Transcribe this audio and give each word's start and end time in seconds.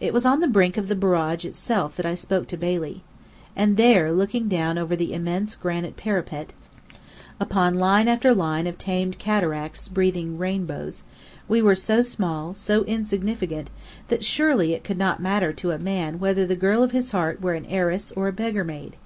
It 0.00 0.14
was 0.14 0.24
on 0.24 0.40
the 0.40 0.48
brink 0.48 0.78
of 0.78 0.88
the 0.88 0.94
Barrage 0.94 1.44
itself 1.44 1.94
that 1.96 2.06
I 2.06 2.14
spoke 2.14 2.48
to 2.48 2.56
Bailey. 2.56 3.02
And 3.54 3.76
there, 3.76 4.10
looking 4.10 4.48
down 4.48 4.78
over 4.78 4.96
the 4.96 5.12
immense 5.12 5.54
granite 5.56 5.94
parapet, 5.94 6.54
upon 7.38 7.74
line 7.74 8.08
after 8.08 8.32
line 8.34 8.66
of 8.66 8.78
tamed 8.78 9.18
cataracts 9.18 9.88
breathing 9.88 10.38
rainbows, 10.38 11.02
we 11.48 11.60
were 11.60 11.74
so 11.74 12.00
small, 12.00 12.54
so 12.54 12.84
insignificant, 12.84 13.68
that 14.08 14.24
surely 14.24 14.72
it 14.72 14.84
could 14.84 14.96
not 14.96 15.20
matter 15.20 15.52
to 15.52 15.70
a 15.72 15.78
man 15.78 16.18
whether 16.18 16.46
the 16.46 16.56
girl 16.56 16.82
of 16.82 16.92
his 16.92 17.10
heart 17.10 17.42
were 17.42 17.52
an 17.52 17.66
heiress 17.66 18.10
or 18.12 18.28
a 18.28 18.32
beggar 18.32 18.64
maid! 18.64 18.96